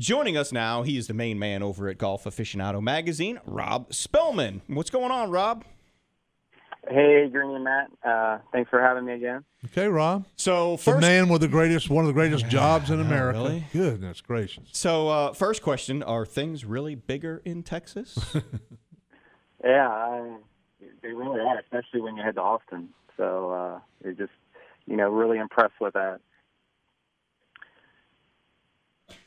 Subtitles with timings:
[0.00, 4.62] Joining us now, he is the main man over at Golf Aficionado Magazine, Rob Spellman.
[4.66, 5.62] What's going on, Rob?
[6.88, 7.90] Hey, Green and Matt.
[8.02, 9.44] Uh, thanks for having me again.
[9.66, 10.24] Okay, Rob.
[10.36, 13.40] So The first, man with the greatest, one of the greatest jobs in America.
[13.40, 13.64] really?
[13.74, 14.70] Goodness gracious.
[14.72, 18.18] so uh, first question: Are things really bigger in Texas?
[19.62, 20.36] Yeah, I,
[21.02, 22.88] they really are, especially when you head to Austin.
[23.18, 24.32] So uh, you're just,
[24.86, 26.20] you know, really impressed with that.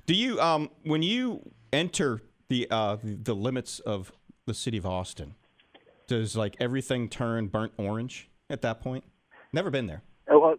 [0.05, 4.11] Do you, um, when you enter the uh, the limits of
[4.45, 5.35] the city of Austin,
[6.07, 9.03] does like everything turn burnt orange at that point?
[9.53, 10.02] Never been there.
[10.31, 10.55] Uh, Well,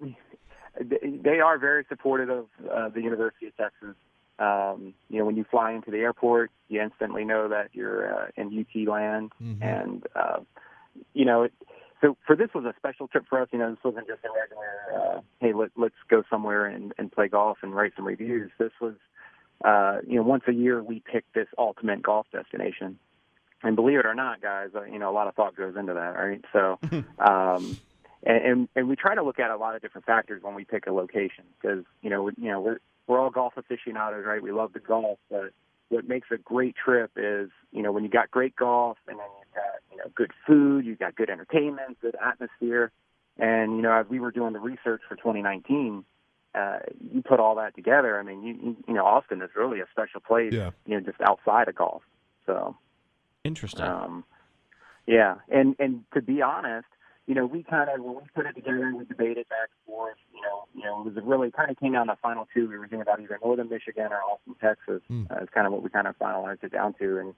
[0.81, 3.95] they- they are very supportive of uh, the University of Texas.
[4.39, 8.27] Um, you know, when you fly into the airport, you instantly know that you're uh,
[8.37, 9.31] in UT land,
[9.63, 10.41] and uh,
[11.13, 11.53] you know, it,
[12.01, 13.49] so for this was a special trip for us.
[13.53, 14.73] You know, this wasn't just a regular,
[15.17, 18.51] uh, hey, let, let's go somewhere and, and play golf and write some reviews.
[18.59, 18.95] This was,
[19.65, 22.99] uh, you know, once a year we pick this ultimate golf destination.
[23.63, 25.95] And believe it or not, guys, uh, you know, a lot of thought goes into
[25.95, 26.45] that, right?
[26.53, 26.79] So,
[27.19, 27.79] um,
[28.23, 30.65] and, and and we try to look at a lot of different factors when we
[30.65, 34.43] pick a location because you know we, you know we're we're all golf aficionados, right?
[34.43, 35.51] We love the golf, but
[35.89, 39.27] what makes a great trip is you know when you got great golf and then
[39.39, 42.93] you've got you know good food, you've got good entertainment, good atmosphere,
[43.39, 46.05] and you know as we were doing the research for 2019,
[46.55, 46.79] uh,
[47.13, 48.19] you put all that together.
[48.19, 50.71] I mean, you you, know Austin is really a special place, Yeah.
[50.87, 52.03] you know, just outside of golf.
[52.47, 52.77] So.
[53.45, 53.85] Interesting.
[53.85, 54.25] Um,
[55.07, 56.87] yeah, and and to be honest,
[57.27, 59.95] you know, we kind of when we put it together, and we debated back and
[59.95, 60.17] forth.
[60.35, 62.69] You know, you know, it was really kind of came down to the final two.
[62.69, 65.03] We were thinking about either Northern Michigan or Austin, Texas.
[65.11, 65.31] Mm.
[65.31, 67.19] Uh, is kind of what we kind of finalized it down to.
[67.19, 67.35] And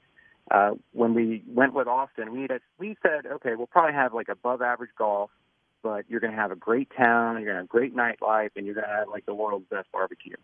[0.50, 4.28] uh, when we went with Austin, we had, we said, okay, we'll probably have like
[4.28, 5.31] above average golf,
[5.87, 8.67] but you're going to have a great town, you're going to have great nightlife, and
[8.67, 10.34] you're going to have like the world's best barbecue.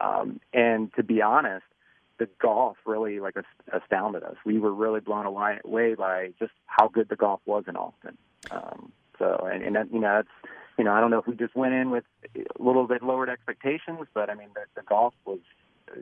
[0.00, 1.64] Um, and to be honest,
[2.18, 3.36] the golf really like
[3.72, 4.34] astounded us.
[4.44, 8.18] We were really blown away, by just how good the golf was in Austin.
[8.50, 11.36] Um, so, and, and that, you know, that's you know, I don't know if we
[11.36, 12.04] just went in with
[12.34, 15.40] a little bit lowered expectations, but I mean, the, the golf was,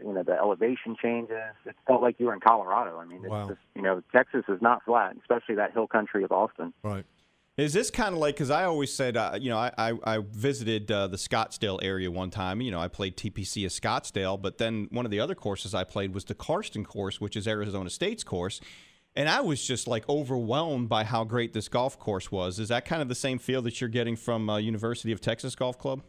[0.02, 1.52] you know, the elevation changes.
[1.66, 2.98] It felt like you were in Colorado.
[2.98, 3.48] I mean, it's Wow.
[3.48, 6.72] just, you know, Texas is not flat, especially that hill country of Austin.
[6.82, 7.04] Right.
[7.58, 10.18] Is this kind of like because I always said, uh, you know, I I, I
[10.30, 12.60] visited uh, the Scottsdale area one time.
[12.60, 15.82] You know, I played TPC of Scottsdale, but then one of the other courses I
[15.82, 18.60] played was the Karsten course, which is Arizona State's course,
[19.16, 22.60] and I was just like overwhelmed by how great this golf course was.
[22.60, 25.56] Is that kind of the same feel that you're getting from uh, University of Texas
[25.56, 26.02] Golf Club?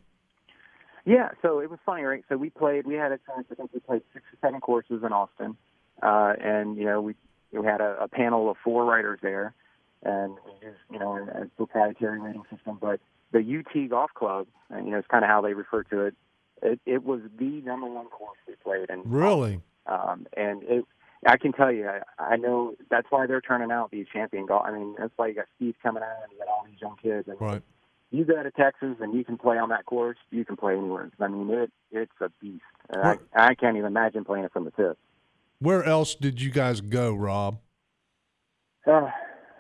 [1.04, 2.24] Yeah, so it was funny, right?
[2.30, 2.86] So we played.
[2.86, 3.48] We had a chance.
[3.52, 5.58] I think we played six or seven courses in Austin,
[6.04, 7.16] uh, and you know we
[7.52, 9.56] we had a, a panel of four writers there,
[10.04, 12.78] and we used you know a, a proprietary rating system.
[12.80, 13.00] But
[13.32, 16.16] the UT Golf Club, and you know, it's kind of how they refer to it.
[16.62, 19.62] It, it was the number one course we played, and Really?
[19.86, 20.86] um, and it.
[21.28, 24.64] I can tell you, I, I know that's why they're turning out these champion golf.
[24.66, 26.96] I mean, that's why you got Spieth coming out and you got all these young
[26.96, 27.28] kids.
[27.28, 27.62] And Right.
[28.10, 31.12] you go to Texas and you can play on that course, you can play anywhere.
[31.20, 32.64] I mean, it it's a beast.
[32.90, 33.04] And
[33.36, 34.98] I, I can't even imagine playing it from the tip.
[35.60, 37.60] Where else did you guys go, Rob?
[38.88, 39.10] Uh,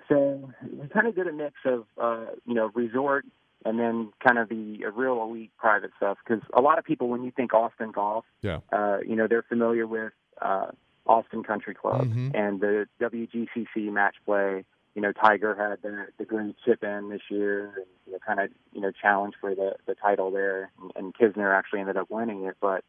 [0.10, 3.26] so we kind of did a mix of uh, you know resort
[3.66, 7.10] and then kind of the uh, real elite private stuff because a lot of people
[7.10, 8.60] when you think Austin golf, Yeah.
[8.72, 10.68] uh, you know they're familiar with uh,
[11.06, 12.32] Austin Country Club Mhm.
[12.34, 14.64] and the WGCC match play.
[14.96, 18.40] You know, Tiger had the, the great chip in this year, and you know, kind
[18.40, 22.10] of you know challenge for the the title there, and, and Kisner actually ended up
[22.10, 22.58] winning it.
[22.60, 22.84] But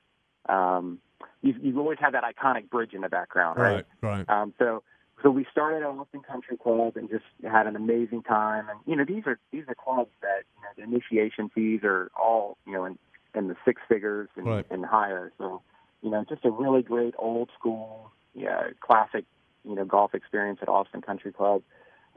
[0.48, 0.98] um,
[1.42, 3.84] you you always have that iconic bridge in the background, right?
[4.02, 4.26] Right.
[4.26, 4.28] Right.
[4.30, 4.82] Um, so
[5.22, 8.68] so we started at Austin Country Club and just had an amazing time.
[8.68, 12.10] And you know, these are these are clubs that you know the initiation fees are
[12.20, 12.98] all you know in
[13.34, 14.66] in the six figures and, Right.
[14.70, 15.32] and higher.
[15.38, 15.62] So
[16.02, 19.24] you know, just a really great old school, yeah, classic
[19.64, 21.62] you know golf experience at Austin Country Club.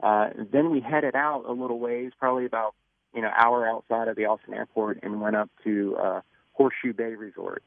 [0.02, 2.74] Uh, then we headed out a little ways, probably about
[3.14, 6.20] you know hour outside of the Austin airport, and went up to uh,
[6.52, 7.62] Horseshoe Bay Resort,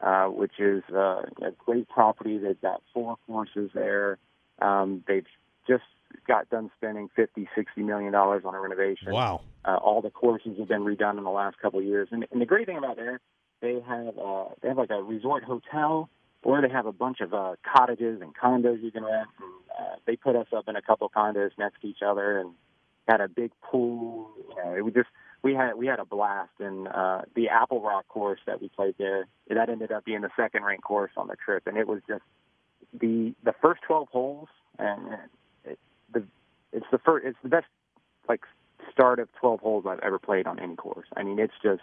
[0.00, 2.38] uh, which is uh, a great property.
[2.38, 4.18] They've got four courses there.
[4.60, 5.26] Um, they've
[5.66, 5.84] just
[6.26, 9.12] got done spending fifty, sixty million dollars on a renovation.
[9.12, 9.42] Wow.
[9.64, 12.40] Uh, all the courses have been redone in the last couple of years, and, and
[12.40, 13.20] the great thing about there,
[13.60, 16.08] they have uh, they have like a resort hotel,
[16.42, 19.28] or they have a bunch of uh, cottages and condos you can rent.
[19.38, 22.52] And, uh, they put us up in a couple condos next to each other, and
[23.06, 24.30] had a big pool.
[24.48, 25.08] You know, it was just
[25.42, 26.52] we had we had a blast.
[26.58, 30.30] And uh, the Apple Rock course that we played there, that ended up being the
[30.36, 32.22] second ranked course on the trip, and it was just
[32.92, 34.48] the the first twelve holes,
[34.78, 35.18] and
[35.64, 35.78] it,
[36.12, 36.24] the
[36.72, 37.66] it's the first it's the best
[38.28, 38.42] like
[38.92, 41.06] start of twelve holes I've ever played on any course.
[41.16, 41.82] I mean, it's just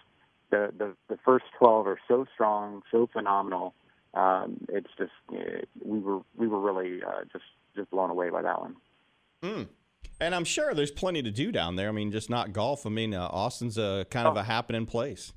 [0.52, 3.74] the the the first twelve are so strong, so phenomenal.
[4.13, 8.42] um, it's just uh, we were we were really uh, just just blown away by
[8.42, 8.75] that one.
[9.44, 9.68] Mm.
[10.22, 11.90] And I'm sure there's plenty to do down there.
[11.90, 12.86] I mean, just not golf.
[12.86, 14.40] I mean, uh, Austin's a kind of Oh.
[14.40, 15.34] a happening place.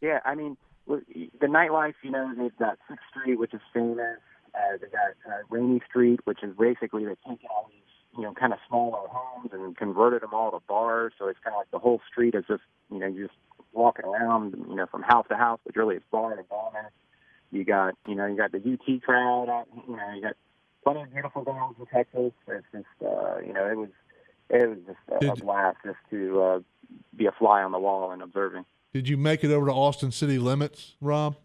[0.00, 0.56] Yeah, I mean
[0.88, 1.94] the nightlife.
[2.02, 4.18] You know, they've got Sixth Street, which is famous.
[4.54, 7.78] Uh, they got uh, Rainy Street, which is basically they've taken all these
[8.16, 11.12] you know kind of smaller homes and converted them all to bars.
[11.18, 13.38] So it's kind of like the whole street is just you know you're just
[13.72, 16.92] walking around you know from house to house, but really it's bar to bar.
[17.50, 19.68] You got you know you got the UT crowd out.
[19.88, 20.36] You know you got
[20.84, 22.32] plenty of beautiful girls in Texas.
[22.48, 23.88] It's just uh, you know it was
[24.50, 26.60] it was just a, a blast just to uh,
[27.16, 28.64] be a fly on the wall and observing.
[28.92, 31.36] Did you make it over to Austin city limits, Rob?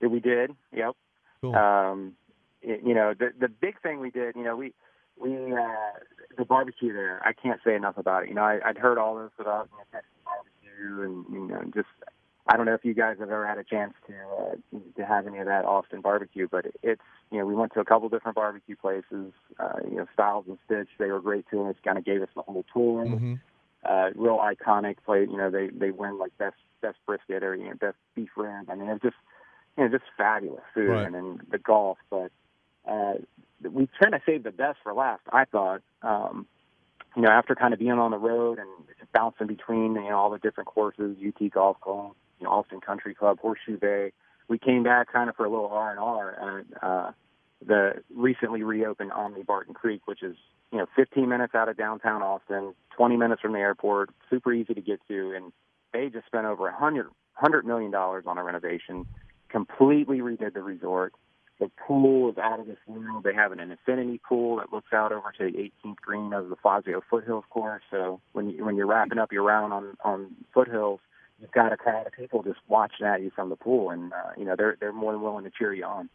[0.00, 0.52] Yeah, we did.
[0.72, 0.94] Yep.
[1.42, 1.54] Cool.
[1.56, 2.14] Um,
[2.64, 4.72] y- you know, the the big thing we did, you know, we
[5.20, 5.92] we uh,
[6.38, 7.20] the barbecue there.
[7.24, 8.30] I can't say enough about it.
[8.30, 11.62] You know, I, I'd heard all this about you know, Texas barbecue, and you know,
[11.74, 11.88] just
[12.46, 15.26] I don't know if you guys have ever had a chance to uh, to have
[15.26, 18.36] any of that Austin barbecue, but it's you know, we went to a couple different
[18.36, 19.32] barbecue places.
[19.58, 21.76] Uh, you know, Styles and Stitch, they were great to us.
[21.84, 23.04] Kind of gave us the whole tour.
[23.06, 23.34] hmm
[23.84, 25.28] Uh, real iconic plate.
[25.30, 28.70] You know, they they win like best best brisket or you know best beef rib.
[28.70, 29.16] I mean, it's just
[29.76, 31.06] you know just fabulous food Right.
[31.06, 31.98] and then the golf.
[32.10, 32.30] But
[32.88, 33.14] uh,
[33.62, 35.22] we kind of saved the best for last.
[35.32, 35.82] I thought.
[36.02, 36.46] Um,
[37.14, 38.68] you know, after kind of being on the road and
[39.12, 43.14] bouncing between you know all the different courses, UT Golf Club, you know, Austin Country
[43.14, 44.12] Club, Horseshoe Bay,
[44.48, 47.10] we came back kind of for a little R and R at uh,
[47.66, 50.36] the recently reopened Omni Barton Creek, which is
[50.72, 54.72] you know 15 minutes out of downtown Austin, 20 minutes from the airport, super easy
[54.72, 55.52] to get to, and
[55.92, 59.04] they just spent over a hundred hundred million dollars on a renovation,
[59.52, 61.12] completely redid the resort.
[61.60, 63.22] The pool is out of this world.
[63.22, 66.56] They have an infinity pool that looks out over to the 18th green of the
[66.56, 67.82] Fazio Foothills course.
[67.90, 70.98] So when you, when you're wrapping up your round on on Foothills,
[71.40, 74.30] you've got a crowd of people just watching at you from the pool, and uh,
[74.36, 76.08] you know they're they're more than willing to cheer you on.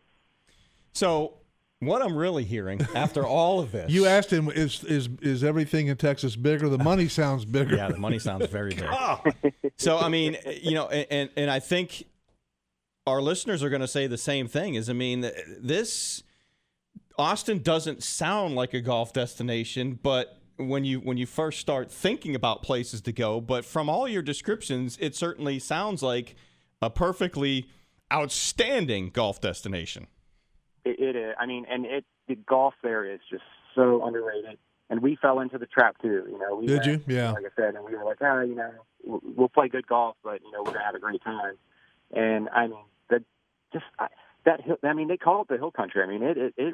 [0.92, 1.36] So,
[1.80, 5.88] what I'm really hearing after all of this, You asked him, "Is is is everything
[5.88, 7.78] in Texas bigger?" The money sounds bigger.
[7.78, 9.54] Yeah, the money sounds very big.
[9.78, 12.04] so, I mean, you know, and and I think
[13.08, 14.76] our listeners are going to say the same thing.
[14.76, 15.22] Is I mean,
[15.60, 16.24] this
[17.18, 22.36] Austin doesn't sound like a golf destination, but when you when you first start thinking
[22.36, 26.36] about places to go, but from all your descriptions, it certainly sounds like
[26.82, 27.70] a perfectly
[28.12, 30.08] outstanding golf destination.
[30.86, 31.34] It, it is.
[31.40, 33.44] I mean, and it the golf there is just
[33.76, 34.58] so underrated.
[34.90, 36.26] And we fell into the trap too.
[36.30, 37.16] You know, we Did went, you?
[37.16, 37.32] Yeah.
[37.32, 38.72] Like I said, and we were like, ah, you know,
[39.04, 41.56] we'll- we'll play good golf, but you know, we're gonna have a great time.
[42.14, 42.97] And I mean, that
[43.74, 44.08] just I,
[44.46, 44.78] that hill.
[44.84, 46.02] I mean, they call it the hill country.
[46.02, 46.74] I mean, it, it it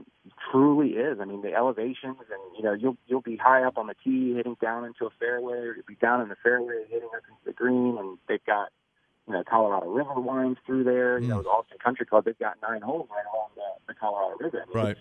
[0.51, 1.19] truly is.
[1.19, 4.33] I mean, the elevations, and you know, you'll you'll be high up on the tee,
[4.35, 7.41] hitting down into a fairway, or you'll be down in the fairway, hitting up into
[7.45, 8.69] the green, and they've got
[9.27, 11.17] you know, Colorado River winds through there.
[11.17, 11.43] You know, Mm.
[11.43, 14.63] the Austin Country Club, they've got nine holes right along the, the Colorado River.
[14.63, 14.97] I mean, Right.
[14.97, 14.99] It's,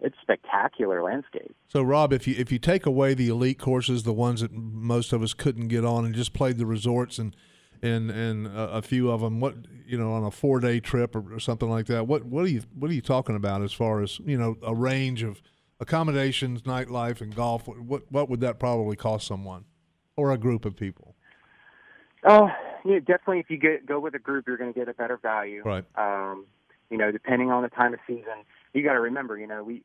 [0.00, 1.54] it's spectacular landscape.
[1.68, 5.12] So, Rob, if you if you take away the elite courses, the ones that most
[5.12, 7.36] of us couldn't get on, and just played the resorts and
[7.82, 9.56] and and a, a few of them, what
[9.86, 12.48] you know, on a four day trip or, or something like that, what what are
[12.48, 15.42] you what are you talking about as far as you know a range of
[15.80, 17.66] accommodations, nightlife, and golf?
[17.66, 19.64] What what would that probably cost someone
[20.16, 21.16] or a group of people?
[22.24, 22.48] Oh,
[22.84, 23.40] yeah, definitely.
[23.40, 25.62] If you get go with a group, you're going to get a better value.
[25.64, 25.84] Right.
[25.96, 26.46] Um,
[26.90, 28.44] you know, depending on the time of season,
[28.74, 29.38] you got to remember.
[29.38, 29.82] You know, we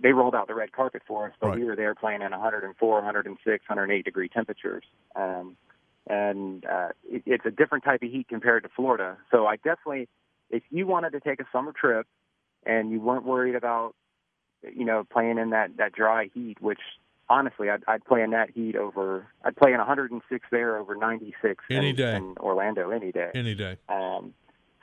[0.00, 1.58] they rolled out the red carpet for us, but Right.
[1.58, 4.84] we were there playing in 104, 106, 108 degree temperatures.
[5.14, 5.56] Um,
[6.08, 9.16] and uh, it, it's a different type of heat compared to Florida.
[9.30, 10.08] So I definitely,
[10.50, 12.06] if you wanted to take a summer trip
[12.64, 13.94] and you weren't worried about,
[14.62, 16.80] you know, playing in that that dry heat, which
[17.28, 21.64] honestly I'd, I'd play in that heat over, I'd play in 106 there over 96
[21.70, 22.16] Any in, day.
[22.16, 23.30] in Orlando any day.
[23.34, 23.76] Any day.
[23.88, 24.34] Um,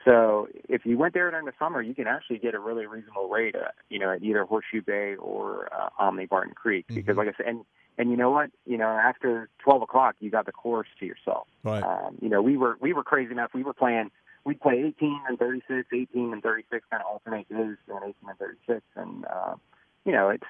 [0.05, 3.27] so if you went there during the summer, you can actually get a really reasonable
[3.27, 6.86] rate, uh, you know, at either Horseshoe Bay or uh, Omni Barton Creek.
[6.88, 7.17] Because, Mhm.
[7.17, 7.65] like I said, and
[7.98, 11.48] and you know what, you know, after twelve o'clock, you got the course to yourself.
[11.64, 11.84] Right.
[11.84, 13.52] Um, you know, we were we were crazy enough.
[13.54, 14.12] We were playing.
[14.44, 18.38] We'd play 18 and 36, 18 and 36, kind of alternate days doing 18 and
[18.38, 19.56] 36, and uh,
[20.06, 20.44] you know, it's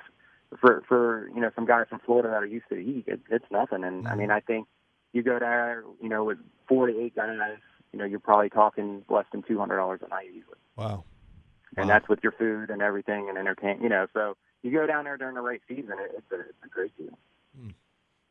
[0.60, 3.22] for for you know some guys from Florida that are used to the heat, it,
[3.30, 3.86] it's nothing.
[3.86, 4.68] And I mean, I think
[5.14, 7.58] you go there, you know, with four to eight guys,
[7.94, 11.06] you know, you're probably talking less than two hundred dollars a night easily, Wow.
[11.78, 11.94] and Wow.
[11.94, 13.82] that's with your food and everything and entertain.
[13.82, 16.64] You know, so you go down there during the right season, it, it's a it's
[16.66, 17.18] a great deal.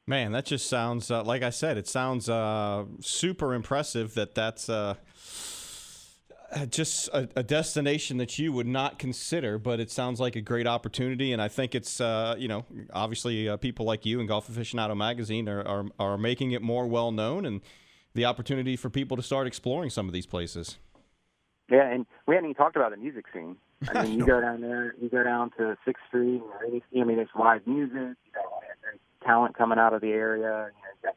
[0.06, 1.78] Man, that just sounds uh, like I said.
[1.78, 4.96] It sounds uh, super impressive that that's uh,
[6.68, 10.66] just a, a destination that you would not consider, but it sounds like a great
[10.66, 11.32] opportunity.
[11.32, 14.96] And I think it's uh, you know obviously uh, people like you and Golf Aficionado
[14.96, 17.60] magazine are, are are making it more well known and
[18.14, 20.78] the opportunity for people to start exploring some of these places.
[21.70, 23.56] Yeah, and we hadn't even talked about the music scene.
[23.88, 27.16] I mean, you go down there, you go down to Sixth Street, and I mean,
[27.16, 27.94] there's live music.
[27.94, 28.43] You got all that
[29.24, 30.68] talent coming out of the area.
[31.02, 31.12] You know,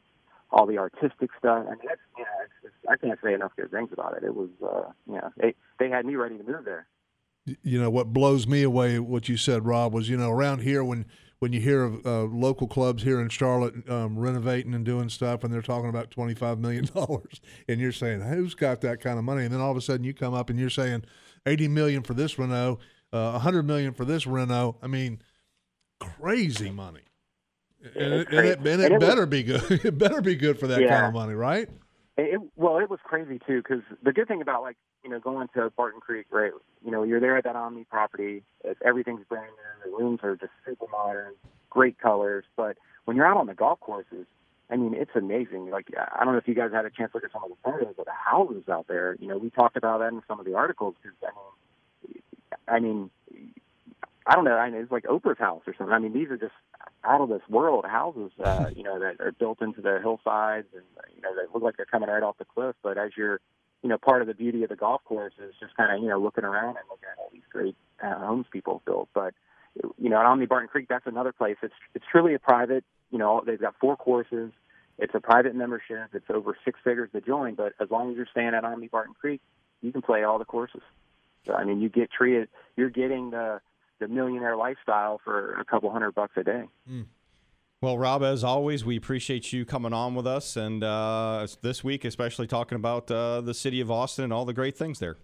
[0.51, 1.65] all the artistic stuff.
[1.67, 4.23] I mean, that's you know, it's just, I can't say enough good things about it.
[4.23, 6.87] It was, uh, you know, they they had me ready to move there.
[7.63, 10.83] You know what blows me away, what you said, Rob, was you know around here
[10.83, 11.05] when
[11.39, 15.43] when you hear of uh, local clubs here in Charlotte um, renovating and doing stuff,
[15.43, 19.17] and they're talking about twenty five million dollars, and you're saying who's got that kind
[19.17, 21.03] of money, and then all of a sudden you come up and you're saying
[21.45, 22.79] eighty million for this reno,
[23.13, 24.77] uh, a hundred million for this reno.
[24.81, 25.21] I mean,
[25.99, 27.06] crazy money.
[27.95, 29.63] And it, and it, and it, and better was, be good.
[29.85, 30.89] it better be good for that yeah.
[30.89, 31.69] kind of money, right?
[32.17, 35.47] It, well, it was crazy too because the good thing about like you know going
[35.53, 36.51] to Barton Creek, right?
[36.83, 38.43] You know, you're there at that Omni property.
[38.83, 39.51] Everything's brand
[39.85, 39.91] new.
[39.91, 41.33] The rooms are just super modern,
[41.69, 42.45] great colors.
[42.55, 44.25] But when you're out on the golf courses,
[44.69, 45.69] I mean, it's amazing.
[45.69, 47.49] Like I don't know if you guys had a chance to look at some of
[47.49, 49.15] the photos of the houses out there.
[49.19, 51.31] You know, we talked about that in some of the articles because I
[52.09, 52.21] mean,
[52.67, 53.09] I mean,
[54.25, 54.57] I don't know.
[54.57, 55.93] I mean, it's like Oprah's house or something.
[55.93, 56.53] I mean, these are just
[57.03, 60.83] out of this world houses, uh, you know, that are built into the hillsides and
[61.15, 62.75] you know they look like they're coming right off the cliff.
[62.81, 63.39] But as you're,
[63.83, 66.09] you know, part of the beauty of the golf course is just kind of you
[66.09, 69.09] know looking around and looking at all these great uh, homes people built.
[69.13, 69.33] But
[69.97, 71.57] you know, at Omni Barton Creek, that's another place.
[71.61, 72.83] It's it's truly a private.
[73.11, 74.51] You know, they've got four courses.
[74.99, 76.09] It's a private membership.
[76.13, 77.53] It's over six figures to join.
[77.53, 79.41] But as long as you're staying at Omni Barton Creek,
[79.81, 80.81] you can play all the courses.
[81.45, 82.49] So, I mean, you get treated.
[82.75, 83.61] You're getting the
[83.99, 86.63] the millionaire lifestyle for a couple hundred bucks a day.
[86.89, 87.05] Mm.
[87.79, 92.05] Well, Rob, as always, we appreciate you coming on with us, and uh, this week,
[92.05, 95.17] especially talking about uh, the city of Austin and all the great things there.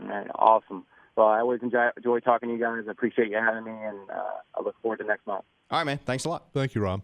[0.00, 0.86] All right, awesome.
[1.14, 2.84] Well, I always enjoy, enjoy talking to you guys.
[2.88, 5.44] I appreciate you having me, and uh, I look forward to next month.
[5.70, 5.98] All right, man.
[5.98, 6.46] Thanks a lot.
[6.54, 7.02] Thank you, Rob.